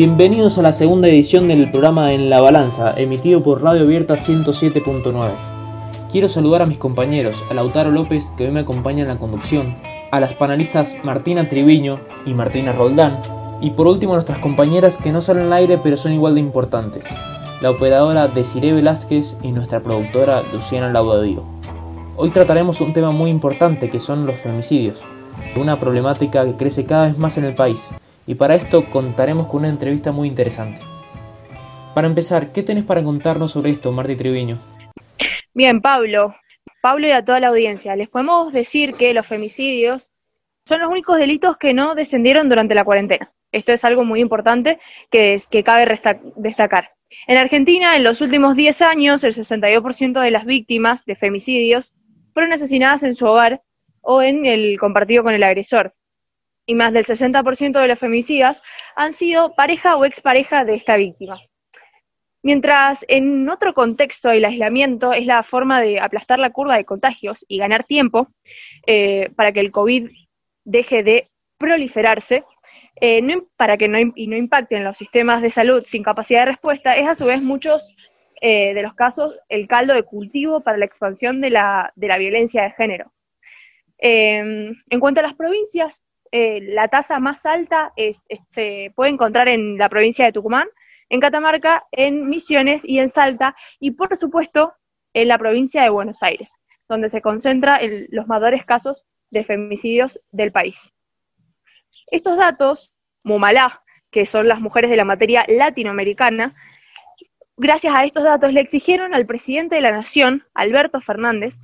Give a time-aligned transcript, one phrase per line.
[0.00, 5.12] Bienvenidos a la segunda edición del programa En la Balanza, emitido por Radio Abierta 107.9.
[6.10, 9.76] Quiero saludar a mis compañeros, a Lautaro López, que hoy me acompaña en la conducción,
[10.10, 13.20] a las panelistas Martina Triviño y Martina Roldán,
[13.60, 16.40] y por último a nuestras compañeras que no salen al aire pero son igual de
[16.40, 17.04] importantes,
[17.60, 21.44] la operadora Desiree Velázquez y nuestra productora Luciana Laudadío.
[22.16, 24.98] Hoy trataremos un tema muy importante que son los femicidios,
[25.56, 27.86] una problemática que crece cada vez más en el país,
[28.30, 30.80] y para esto contaremos con una entrevista muy interesante.
[31.96, 34.56] Para empezar, ¿qué tenés para contarnos sobre esto, Marti Triviño?
[35.52, 36.36] Bien, Pablo,
[36.80, 40.12] Pablo y a toda la audiencia, les podemos decir que los femicidios
[40.64, 43.32] son los únicos delitos que no descendieron durante la cuarentena.
[43.50, 44.78] Esto es algo muy importante
[45.10, 46.00] que, es, que cabe
[46.36, 46.92] destacar.
[47.26, 51.92] En Argentina, en los últimos 10 años, el 62% de las víctimas de femicidios
[52.32, 53.60] fueron asesinadas en su hogar
[54.02, 55.94] o en el compartido con el agresor.
[56.70, 58.62] Y más del 60% de los femicidas
[58.94, 61.40] han sido pareja o expareja de esta víctima.
[62.44, 67.44] Mientras en otro contexto el aislamiento es la forma de aplastar la curva de contagios
[67.48, 68.28] y ganar tiempo
[68.86, 70.10] eh, para que el COVID
[70.64, 72.44] deje de proliferarse,
[73.00, 73.20] eh,
[73.56, 77.08] para que no, y no impacten los sistemas de salud sin capacidad de respuesta, es
[77.08, 77.96] a su vez muchos
[78.40, 82.16] eh, de los casos el caldo de cultivo para la expansión de la, de la
[82.16, 83.10] violencia de género.
[83.98, 86.00] Em, en cuanto a las provincias,
[86.32, 87.92] eh, la tasa más alta
[88.50, 90.68] se puede encontrar en la provincia de Tucumán,
[91.08, 94.74] en Catamarca, en Misiones y en Salta, y por supuesto
[95.12, 100.52] en la provincia de Buenos Aires, donde se concentran los mayores casos de femicidios del
[100.52, 100.92] país.
[102.06, 106.54] Estos datos, Mumalá, que son las mujeres de la materia latinoamericana,
[107.56, 111.54] gracias a estos datos le exigieron al presidente de la Nación, Alberto Fernández,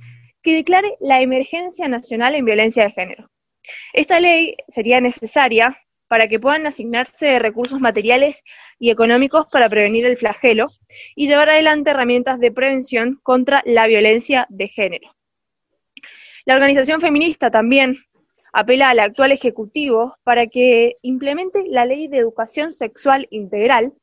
[0.43, 3.29] que declare la emergencia nacional en violencia de género.
[3.93, 8.43] Esta ley sería necesaria para que puedan asignarse recursos materiales
[8.79, 10.69] y económicos para prevenir el flagelo
[11.15, 15.15] y llevar adelante herramientas de prevención contra la violencia de género.
[16.45, 17.97] La organización feminista también
[18.53, 23.93] apela al actual Ejecutivo para que implemente la ley de educación sexual integral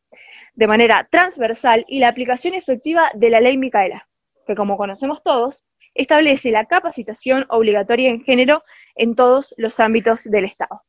[0.54, 4.06] de manera transversal y la aplicación efectiva de la ley Micaela,
[4.46, 5.64] que como conocemos todos,
[5.94, 8.62] establece la capacitación obligatoria en género
[8.94, 10.82] en todos los ámbitos del Estado.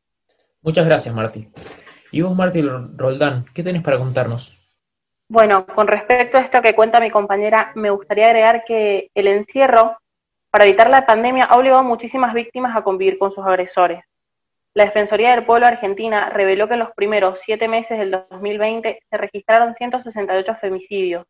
[0.62, 1.50] Muchas gracias, Martí.
[2.12, 4.62] Y vos, Martí Roldán, ¿qué tenés para contarnos?
[5.28, 9.98] Bueno, con respecto a esto que cuenta mi compañera, me gustaría agregar que el encierro,
[10.52, 14.04] para evitar la pandemia, ha obligado a muchísimas víctimas a convivir con sus agresores.
[14.76, 19.18] La Defensoría del Pueblo Argentina reveló que en los primeros siete meses del 2020 se
[19.18, 21.26] registraron 168 femicidios,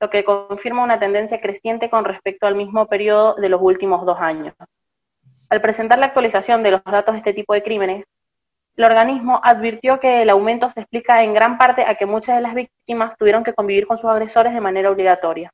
[0.00, 4.18] lo que confirma una tendencia creciente con respecto al mismo periodo de los últimos dos
[4.20, 4.54] años.
[5.54, 8.04] Al presentar la actualización de los datos de este tipo de crímenes,
[8.74, 12.42] el organismo advirtió que el aumento se explica en gran parte a que muchas de
[12.42, 15.52] las víctimas tuvieron que convivir con sus agresores de manera obligatoria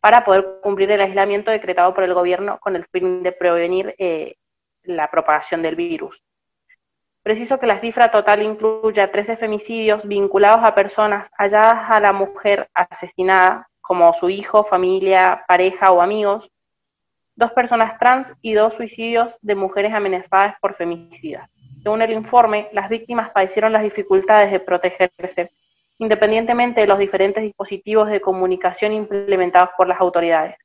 [0.00, 4.36] para poder cumplir el aislamiento decretado por el gobierno con el fin de prevenir eh,
[4.84, 6.22] la propagación del virus.
[7.22, 12.70] Preciso que la cifra total incluya 13 femicidios vinculados a personas halladas a la mujer
[12.72, 16.50] asesinada, como su hijo, familia, pareja o amigos,
[17.38, 21.48] dos personas trans y dos suicidios de mujeres amenazadas por femicidas.
[21.84, 25.52] Según el informe, las víctimas padecieron las dificultades de protegerse,
[25.98, 30.56] independientemente de los diferentes dispositivos de comunicación implementados por las autoridades.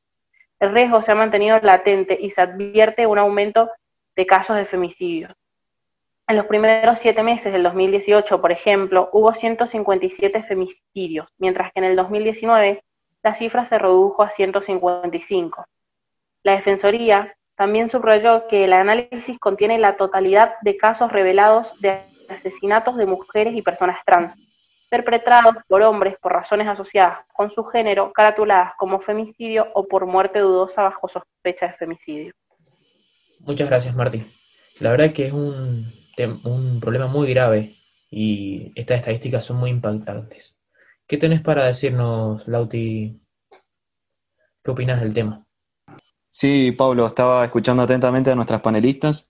[0.59, 3.69] El riesgo se ha mantenido latente y se advierte un aumento
[4.15, 5.31] de casos de femicidios.
[6.27, 11.83] En los primeros siete meses del 2018, por ejemplo, hubo 157 femicidios, mientras que en
[11.83, 12.83] el 2019
[13.21, 15.65] la cifra se redujo a 155.
[16.43, 22.97] La Defensoría también subrayó que el análisis contiene la totalidad de casos revelados de asesinatos
[22.97, 24.35] de mujeres y personas trans,
[24.89, 30.39] perpetrados por hombres por razones asociadas con su género, caratuladas como femicidio o por muerte
[30.39, 32.33] dudosa bajo sospecha de femicidio.
[33.39, 34.25] Muchas gracias, Martín.
[34.79, 35.91] La verdad que es un
[36.43, 37.75] un problema muy grave
[38.09, 40.55] y estas estadísticas son muy impactantes.
[41.07, 43.19] ¿Qué tenés para decirnos, Lauti?
[44.63, 45.45] ¿Qué opinas del tema?
[46.33, 49.29] Sí, Pablo, estaba escuchando atentamente a nuestras panelistas.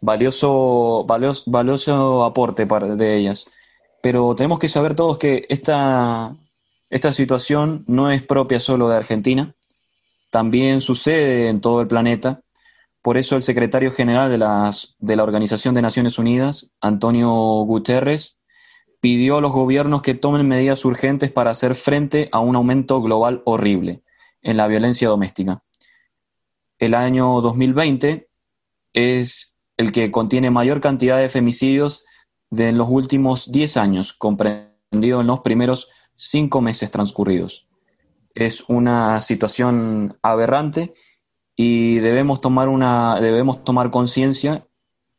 [0.00, 3.48] Valioso, valioso, valioso aporte de ellas.
[4.02, 6.34] Pero tenemos que saber todos que esta,
[6.90, 9.54] esta situación no es propia solo de Argentina,
[10.30, 12.42] también sucede en todo el planeta
[13.02, 18.38] por eso el secretario general de, las, de la Organización de Naciones Unidas, Antonio Guterres,
[19.00, 23.40] pidió a los gobiernos que tomen medidas urgentes para hacer frente a un aumento global
[23.46, 24.02] horrible
[24.42, 25.62] en la violencia doméstica.
[26.80, 28.30] El año 2020
[28.94, 32.06] es el que contiene mayor cantidad de femicidios
[32.48, 37.68] de los últimos 10 años, comprendido en los primeros 5 meses transcurridos.
[38.34, 40.94] Es una situación aberrante
[41.54, 44.66] y debemos tomar, una, debemos tomar conciencia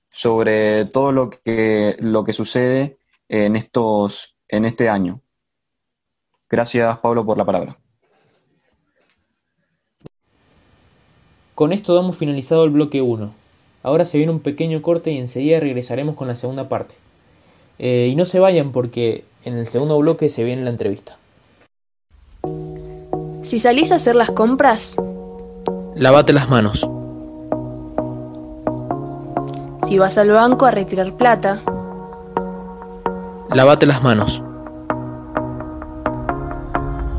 [0.10, 2.98] sobre todo lo que, lo que sucede
[3.30, 5.22] en, estos, en este año.
[6.50, 7.78] Gracias, Pablo, por la palabra.
[11.62, 13.32] Con esto damos finalizado el bloque 1.
[13.84, 16.96] Ahora se viene un pequeño corte y enseguida regresaremos con la segunda parte.
[17.78, 21.20] Eh, y no se vayan porque en el segundo bloque se viene la entrevista.
[23.44, 24.96] Si salís a hacer las compras,
[25.94, 26.80] lavate las manos.
[29.88, 31.62] Si vas al banco a retirar plata,
[33.52, 34.42] lavate las manos.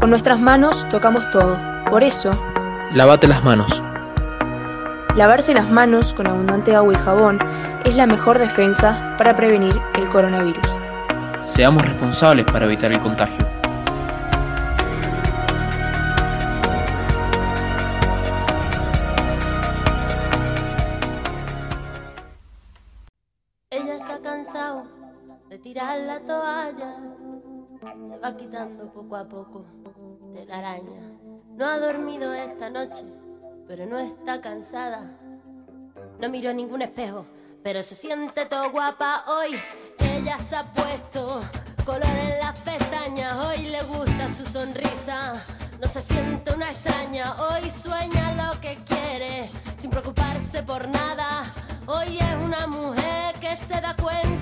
[0.01, 1.57] Con nuestras manos tocamos todo.
[1.89, 2.33] Por eso,
[2.93, 3.81] lavate las manos.
[5.17, 7.39] Lavarse las manos con abundante agua y jabón
[7.85, 10.65] es la mejor defensa para prevenir el coronavirus.
[11.45, 13.47] Seamos responsables para evitar el contagio.
[23.69, 24.87] Ella se ha cansado
[25.51, 26.97] de tirar la toalla,
[28.09, 29.67] se va quitando poco a poco
[30.35, 31.03] de la araña.
[31.55, 33.05] No ha dormido esta noche
[33.75, 35.01] pero no está cansada.
[36.21, 37.25] No miró ningún espejo,
[37.63, 39.59] pero se siente todo guapa hoy.
[39.99, 41.41] Ella se ha puesto
[41.87, 45.33] color en las pestañas, hoy le gusta su sonrisa.
[45.81, 49.49] No se siente una extraña, hoy sueña lo que quiere,
[49.81, 51.43] sin preocuparse por nada.
[51.87, 54.42] Hoy es una mujer que se da cuenta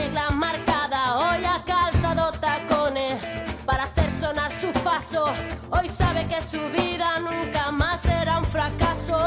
[5.69, 9.17] Hoy sabe que su vida nunca más será un fracaso.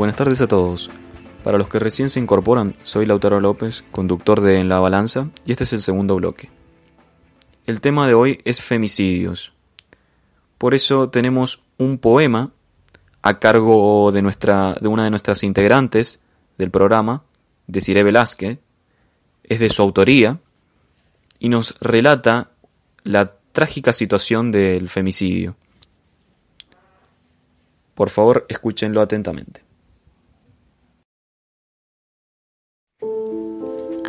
[0.00, 0.90] Buenas tardes a todos.
[1.44, 5.52] Para los que recién se incorporan, soy Lautaro López, conductor de En la Balanza, y
[5.52, 6.48] este es el segundo bloque.
[7.66, 9.52] El tema de hoy es femicidios.
[10.56, 12.50] Por eso tenemos un poema
[13.20, 16.22] a cargo de, nuestra, de una de nuestras integrantes
[16.56, 17.22] del programa,
[17.66, 18.58] Desiree Velázquez.
[19.44, 20.40] Es de su autoría
[21.38, 22.48] y nos relata
[23.02, 25.56] la trágica situación del femicidio.
[27.94, 29.68] Por favor, escúchenlo atentamente.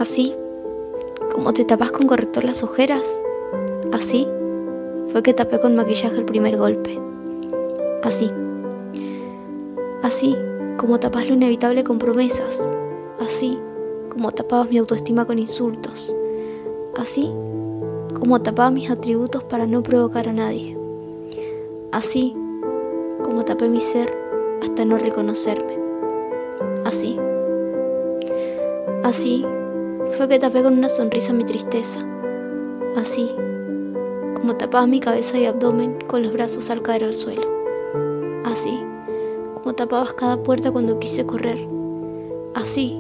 [0.01, 0.36] Así,
[1.31, 3.24] como te tapas con corrector las ojeras,
[3.93, 4.27] así
[5.10, 7.00] fue que tapé con maquillaje el primer golpe.
[8.01, 8.31] Así.
[10.01, 10.36] Así
[10.77, 12.67] como tapas lo inevitable con promesas.
[13.20, 13.60] Así
[14.10, 16.15] como tapabas mi autoestima con insultos.
[16.98, 17.31] Así
[18.20, 20.75] como tapaba mis atributos para no provocar a nadie.
[21.91, 22.36] Así
[23.24, 24.12] como tapé mi ser
[24.63, 25.77] hasta no reconocerme.
[26.86, 27.20] Así.
[29.03, 29.46] Así
[30.11, 31.99] fue que tapé con una sonrisa mi tristeza.
[32.97, 33.33] Así
[34.35, 37.43] como tapabas mi cabeza y abdomen con los brazos al caer al suelo.
[38.43, 38.83] Así
[39.55, 41.67] como tapabas cada puerta cuando quise correr.
[42.53, 42.99] Así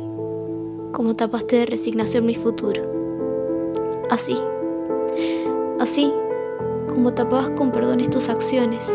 [0.93, 2.83] como tapaste de resignación mi futuro.
[4.09, 4.37] Así.
[5.79, 6.13] Así
[6.87, 8.91] como tapabas con perdones tus acciones.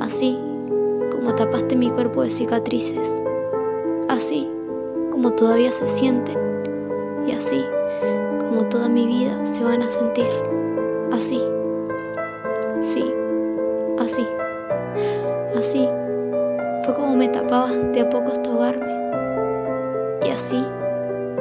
[0.00, 0.38] Así
[1.10, 3.22] como tapaste mi cuerpo de cicatrices,
[4.08, 4.48] así
[5.12, 6.51] como todavía se sienten
[7.26, 7.64] y así
[8.38, 10.28] como toda mi vida se van a sentir,
[11.12, 11.42] así,
[12.80, 13.12] sí,
[13.98, 14.26] así,
[15.56, 15.88] así
[16.84, 18.92] fue como me tapabas de a poco hasta ahogarme
[20.26, 20.64] y así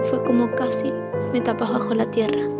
[0.09, 0.91] fue como casi
[1.33, 2.51] me tapas bajo la tierra.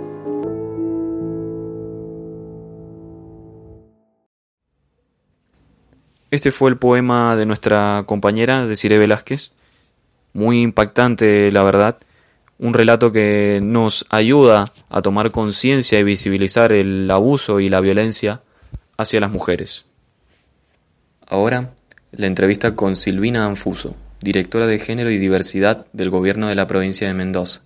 [6.31, 9.51] Este fue el poema de nuestra compañera Desiree Velázquez.
[10.31, 11.97] Muy impactante, la verdad.
[12.61, 18.43] Un relato que nos ayuda a tomar conciencia y visibilizar el abuso y la violencia
[18.97, 19.87] hacia las mujeres.
[21.25, 21.73] Ahora,
[22.11, 27.07] la entrevista con Silvina Anfuso, directora de Género y Diversidad del Gobierno de la provincia
[27.07, 27.63] de Mendoza.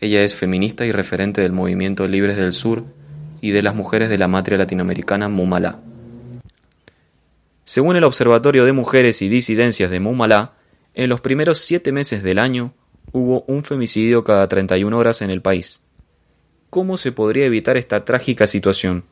[0.00, 2.86] Ella es feminista y referente del movimiento Libres del Sur
[3.40, 5.78] y de las mujeres de la matria latinoamericana Mumalá.
[7.62, 10.54] Según el Observatorio de Mujeres y Disidencias de Mumalá,
[10.94, 12.74] en los primeros siete meses del año
[13.12, 15.82] hubo un femicidio cada 31 horas en el país.
[16.70, 19.04] ¿Cómo se podría evitar esta trágica situación?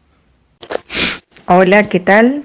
[1.47, 2.45] Hola, ¿qué tal?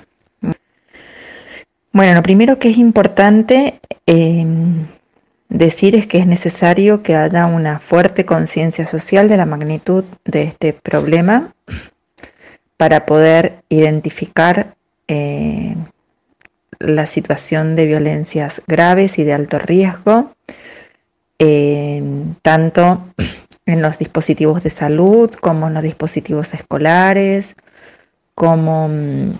[1.92, 4.46] Bueno, lo primero que es importante eh,
[5.50, 10.44] decir es que es necesario que haya una fuerte conciencia social de la magnitud de
[10.44, 11.54] este problema
[12.78, 14.76] para poder identificar
[15.08, 15.76] eh,
[16.80, 20.34] la situación de violencias graves y de alto riesgo,
[22.42, 23.06] tanto
[23.66, 27.56] en los dispositivos de salud como en los dispositivos escolares,
[28.36, 29.32] como mm,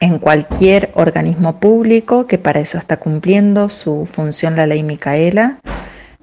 [0.00, 5.60] en cualquier organismo público que para eso está cumpliendo su función la ley Micaela,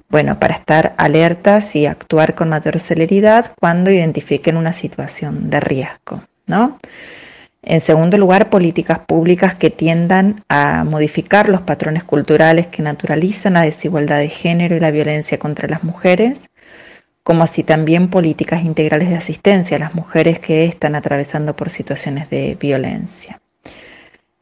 [0.08, 6.22] bueno, para estar alertas y actuar con mayor celeridad cuando identifiquen una situación de riesgo,
[6.46, 6.78] ¿no?
[7.64, 13.62] En segundo lugar, políticas públicas que tiendan a modificar los patrones culturales que naturalizan la
[13.62, 16.50] desigualdad de género y la violencia contra las mujeres,
[17.22, 22.28] como así también políticas integrales de asistencia a las mujeres que están atravesando por situaciones
[22.30, 23.40] de violencia.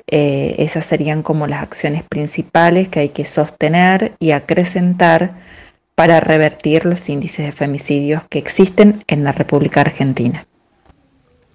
[0.07, 5.35] Eh, esas serían como las acciones principales que hay que sostener y acrecentar
[5.95, 10.47] para revertir los índices de femicidios que existen en la República Argentina.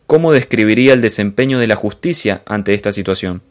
[0.07, 3.41] ¿Cómo describiría el desempeño de la justicia ante esta situación?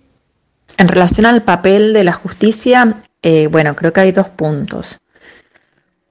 [0.78, 5.00] En relación al papel de la justicia, eh, bueno, creo que hay dos puntos.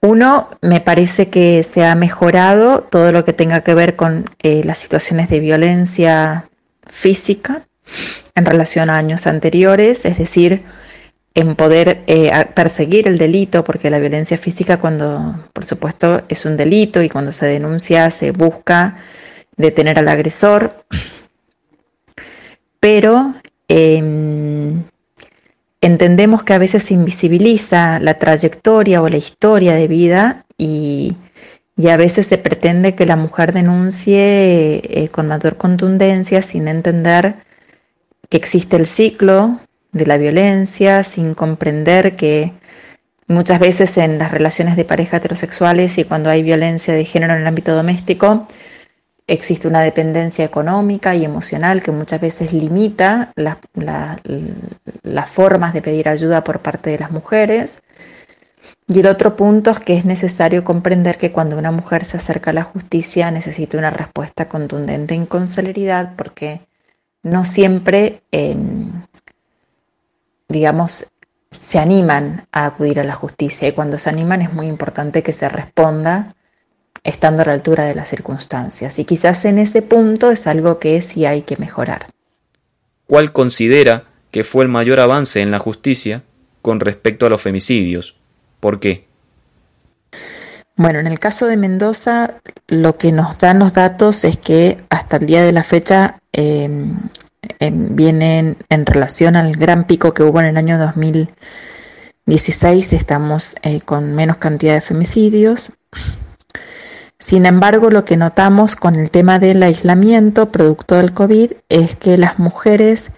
[0.02, 4.62] Uno, me parece que se ha mejorado todo lo que tenga que ver con eh,
[4.66, 6.50] las situaciones de violencia
[6.86, 7.66] física
[8.36, 10.64] en relación a años anteriores, es decir,
[11.36, 16.58] en poder eh, perseguir el delito, porque la violencia física cuando, por supuesto, es un
[16.58, 18.98] delito y cuando se denuncia se busca
[19.58, 20.86] detener al agresor,
[22.80, 23.36] pero
[23.68, 24.84] em,
[25.82, 31.16] entendemos que a veces se invisibiliza la trayectoria o la historia de vida y,
[31.90, 37.36] a veces se pretende que la mujer denuncie eh, con mayor contundencia sin entender
[38.30, 39.60] que existe el ciclo
[39.92, 42.54] de la violencia, sin comprender que
[43.28, 47.42] muchas veces en las relaciones de pareja heterosexuales y cuando hay violencia de género en
[47.42, 48.48] el ámbito doméstico,
[49.34, 56.44] Existe una dependencia económica y emocional que muchas veces limita las formas de pedir ayuda
[56.44, 57.80] por parte de las mujeres.
[58.88, 62.52] Y el otro punto es que es necesario comprender que cuando una mujer se acerca
[62.52, 66.62] a la justicia necesita una respuesta contundente y con celeridad porque
[67.24, 68.92] no siempre, em,
[70.48, 71.12] digamos,
[71.50, 75.34] se animan a acudir a la justicia y cuando se animan es muy importante que
[75.34, 76.36] se responda
[77.04, 79.00] estando a la altura de las circunstancias.
[79.00, 82.08] Y quizás en ese punto es algo que sí hay que mejorar.
[83.08, 86.24] ¿Cuál considera que fue el mayor avance en la justicia
[86.62, 88.20] con respecto a los femicidios?
[88.60, 89.06] ¿Por qué?
[90.76, 95.18] Bueno, en el caso de Mendoza, lo que nos dan los datos es que hasta
[95.18, 96.98] el día de la fecha em,
[97.60, 103.82] em, vienen en relación al gran pico que hubo en el año 2016, estamos eh,
[103.82, 105.74] con menos cantidad de femicidios.
[107.24, 112.18] Sin embargo, lo que notamos con el tema del aislamiento producto del COVID es que
[112.18, 113.12] las mujeres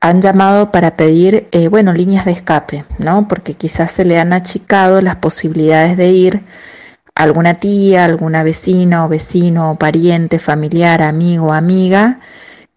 [0.00, 3.28] han llamado para pedir, eh, bueno, líneas de escape, ¿no?
[3.28, 6.42] Porque quizás se le han achicado las posibilidades de ir
[7.14, 12.18] a alguna tía, alguna vecina o vecino o pariente, familiar, amigo, amiga,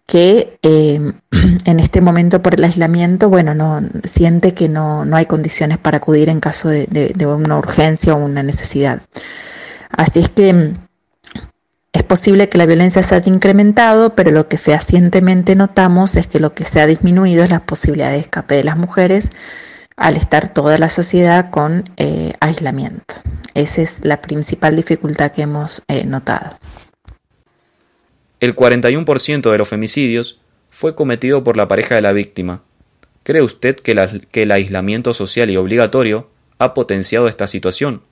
[0.06, 1.00] que eh,
[1.64, 5.96] en este momento por el aislamiento, bueno, no siente que no, no hay condiciones para
[5.96, 9.02] acudir en caso de una urgencia o una necesidad.
[9.96, 10.72] Así es que
[11.92, 16.40] es posible que la violencia se haya incrementado, pero lo que fehacientemente notamos es que
[16.40, 19.30] lo que se ha disminuido es la posibilidad de escape de las mujeres
[19.96, 23.14] al estar toda la sociedad con eh, aislamiento.
[23.54, 26.58] Esa es la principal dificultad que hemos eh, notado.
[28.40, 32.62] El 41% de los femicidios fue cometido por la pareja de la víctima.
[33.22, 38.02] ¿Cree usted que el aislamiento social y obligatorio ha potenciado esta situación?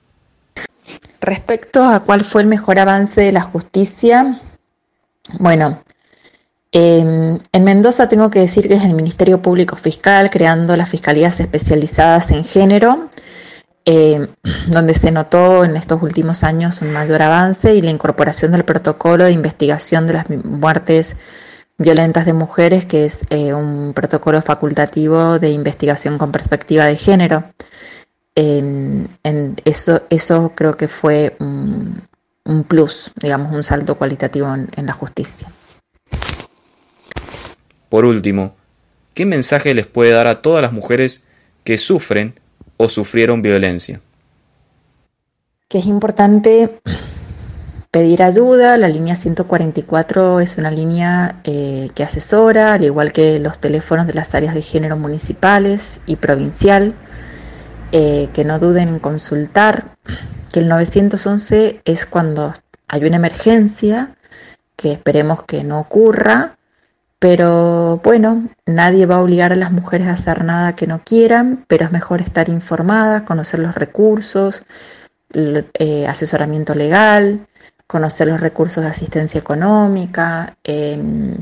[1.23, 4.41] Respecto a cuál fue el mejor avance de la justicia,
[5.39, 5.81] bueno,
[6.73, 11.39] em, en Mendoza tengo que decir que es el Ministerio Público Fiscal creando las fiscalías
[11.39, 13.07] especializadas en género,
[13.85, 14.27] em,
[14.67, 19.23] donde se notó en estos últimos años un mayor avance y la incorporación del protocolo
[19.23, 21.15] de investigación de las muertes
[21.77, 27.45] violentas de mujeres, que es eh, un protocolo facultativo de investigación con perspectiva de género
[28.35, 29.09] en,
[29.65, 32.07] eso, eso creo que fue un,
[32.67, 35.47] plus, digamos, un salto cualitativo en, la justicia.
[37.89, 38.55] Por último,
[39.13, 41.27] ¿qué mensaje les puede dar a todas las mujeres
[41.63, 42.39] que sufren
[42.77, 44.01] o sufrieron violencia?
[45.67, 46.79] Que es importante
[47.93, 48.77] pedir ayuda.
[48.77, 54.15] La línea 144 es una línea eh, que asesora, al igual que los teléfonos de
[54.15, 56.95] las áreas de género municipales y provincial.
[57.95, 59.95] Eh, que no duden en consultar,
[60.51, 62.51] que el 911 es cuando
[62.87, 64.15] hay una emergencia,
[64.75, 66.57] que esperemos que no ocurra,
[67.19, 71.65] pero bueno, nadie va a obligar a las mujeres a hacer nada que no quieran,
[71.67, 74.65] pero es mejor estar informadas, conocer los recursos,
[75.35, 77.45] eh, asesoramiento legal,
[77.85, 81.37] conocer los recursos de asistencia económica, em,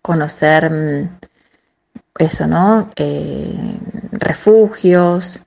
[0.00, 1.18] conocer mm,
[2.18, 2.90] eso, ¿no?
[2.94, 3.76] Eh,
[4.12, 5.43] refugios,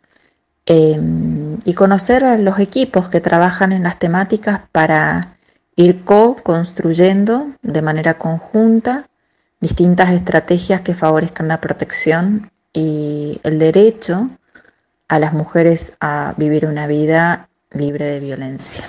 [0.70, 5.38] Em, y conocer a los equipos que trabajan en las temáticas para
[5.78, 9.08] ir co-construyendo de manera conjunta
[9.62, 14.30] distintas estrategias que favorezcan la protección y el derecho
[15.08, 18.84] a las mujeres a vivir una vida libre de violencia.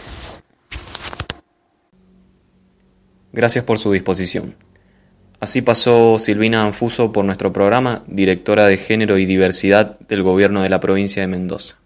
[3.33, 4.57] Gracias por su disposición.
[5.41, 10.69] Así pasó Silvina Anfuso por nuestro programa, directora de Género y Diversidad del Gobierno de
[10.69, 11.77] la provincia de Mendoza.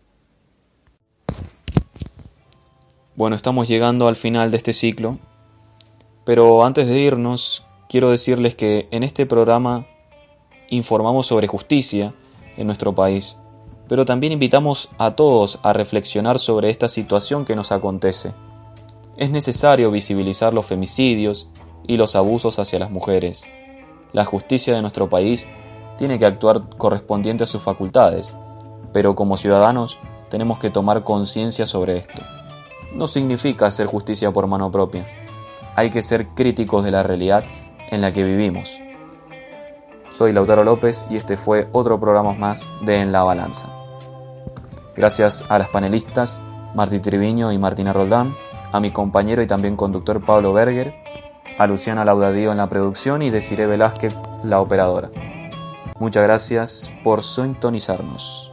[3.14, 5.18] Bueno, estamos llegando al final de este ciclo,
[6.24, 9.84] pero antes de irnos, quiero decirles que en este programa
[10.70, 12.14] informamos sobre justicia
[12.56, 13.36] en nuestro país,
[13.86, 18.32] pero también invitamos a todos a reflexionar sobre esta situación que nos acontece.
[19.18, 21.50] Es necesario visibilizar los femicidios
[21.86, 23.50] y los abusos hacia las mujeres.
[24.12, 25.48] La justicia de nuestro país
[25.96, 28.36] tiene que actuar correspondiente a sus facultades,
[28.92, 29.98] pero como ciudadanos
[30.30, 32.22] tenemos que tomar conciencia sobre esto.
[32.94, 35.06] No significa hacer justicia por mano propia.
[35.76, 37.44] Hay que ser críticos de la realidad
[37.90, 38.80] en la que vivimos.
[40.10, 43.72] Soy Lautaro López y este fue otro programa más de En la Balanza.
[44.94, 46.42] Gracias a las panelistas
[46.74, 48.34] Martí Triviño y Martina Roldán,
[48.72, 50.94] a mi compañero y también conductor Pablo Berger
[51.58, 55.10] a Luciana Laudadío en la producción y Desiree Velázquez, la operadora.
[55.98, 58.51] Muchas gracias por sintonizarnos.